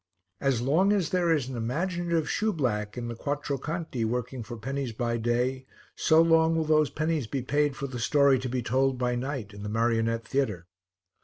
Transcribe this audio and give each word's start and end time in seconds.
As 0.39 0.63
long 0.63 0.91
as 0.91 1.11
there 1.11 1.31
is 1.31 1.47
an 1.47 1.55
imaginative 1.55 2.27
shoeblack 2.27 2.97
in 2.97 3.07
the 3.07 3.13
Quattro 3.15 3.59
Canti 3.59 4.03
working 4.03 4.41
for 4.41 4.57
pennies 4.57 4.93
by 4.93 5.17
day, 5.17 5.67
so 5.95 6.23
long 6.23 6.55
will 6.55 6.65
those 6.65 6.89
pennies 6.89 7.27
be 7.27 7.43
paid 7.43 7.75
for 7.75 7.85
the 7.85 7.99
story 7.99 8.39
to 8.39 8.49
be 8.49 8.63
told 8.63 8.97
by 8.97 9.13
night 9.13 9.53
in 9.53 9.61
the 9.61 9.69
marionette 9.69 10.27
theatre. 10.27 10.65